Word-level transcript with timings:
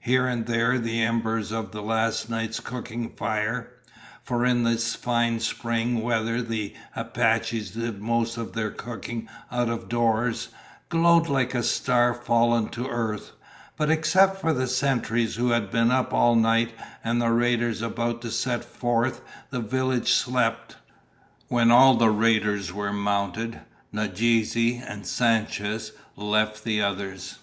Here 0.00 0.26
and 0.26 0.46
there 0.46 0.76
the 0.76 1.02
embers 1.04 1.52
of 1.52 1.72
last 1.72 2.28
night's 2.28 2.58
cooking 2.58 3.10
fire 3.10 3.70
for 4.24 4.44
in 4.44 4.64
this 4.64 4.96
fine 4.96 5.38
spring 5.38 6.02
weather 6.02 6.42
the 6.42 6.74
Apaches 6.96 7.70
did 7.70 8.02
most 8.02 8.36
of 8.36 8.54
their 8.54 8.72
cooking 8.72 9.28
out 9.52 9.68
of 9.68 9.88
doors 9.88 10.48
glowed 10.88 11.28
like 11.28 11.54
a 11.54 11.62
star 11.62 12.12
fallen 12.12 12.70
to 12.70 12.88
earth. 12.88 13.30
But 13.76 13.88
except 13.88 14.40
for 14.40 14.52
the 14.52 14.66
sentries 14.66 15.36
who 15.36 15.50
had 15.50 15.70
been 15.70 15.92
up 15.92 16.12
all 16.12 16.34
night, 16.34 16.72
and 17.04 17.22
the 17.22 17.30
raiders 17.30 17.80
about 17.80 18.20
to 18.22 18.32
set 18.32 18.64
forth, 18.64 19.20
the 19.50 19.60
village 19.60 20.10
slept. 20.10 20.74
When 21.46 21.70
all 21.70 21.94
the 21.94 22.10
raiders 22.10 22.72
were 22.72 22.92
mounted, 22.92 23.60
Nadeze 23.92 24.82
and 24.82 25.06
Sanchez 25.06 25.92
left 26.16 26.64
the 26.64 26.82
others. 26.82 27.36